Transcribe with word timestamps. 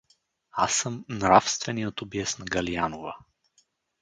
Аз 0.51 0.73
съм 0.75 1.05
нравственият 1.09 2.01
убиец 2.01 2.37
на 2.37 2.45
Галианова. 2.45 3.15